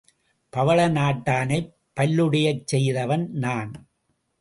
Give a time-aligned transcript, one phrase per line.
[0.53, 1.69] பவள நாட்டானைப்
[1.99, 3.71] பல்லுடையச் செய்தவன் நான்.